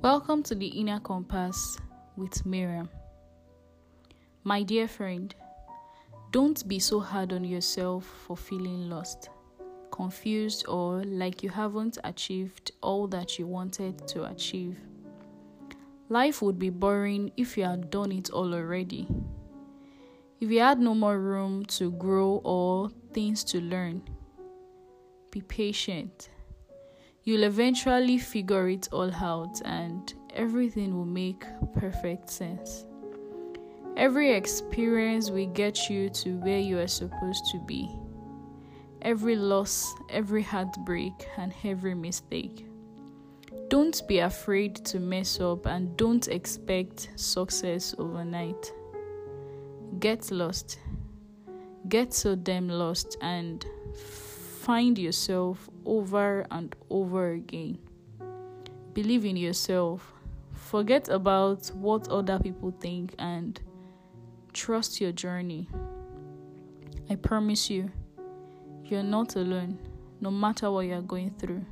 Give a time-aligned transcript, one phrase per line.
[0.00, 1.76] Welcome to the Inner Compass
[2.16, 2.88] with Miriam.
[4.44, 5.34] My dear friend,
[6.30, 9.28] don't be so hard on yourself for feeling lost,
[9.90, 14.78] confused, or like you haven't achieved all that you wanted to achieve.
[16.08, 19.08] Life would be boring if you had done it all already.
[20.40, 24.02] If you had no more room to grow or things to learn,
[25.32, 26.28] be patient
[27.24, 32.86] You'll eventually figure it all out and everything will make perfect sense.
[33.96, 37.90] Every experience will get you to where you are supposed to be.
[39.02, 42.66] Every loss, every heartbreak, and every mistake.
[43.68, 48.72] Don't be afraid to mess up and don't expect success overnight.
[49.98, 50.78] Get lost.
[51.88, 53.64] Get so damn lost and
[54.68, 57.78] find yourself over and over again.
[58.92, 60.12] Believe in yourself.
[60.52, 63.58] Forget about what other people think and
[64.52, 65.70] trust your journey.
[67.08, 67.90] I promise you,
[68.84, 69.78] you're not alone,
[70.20, 71.64] no matter what you're going through.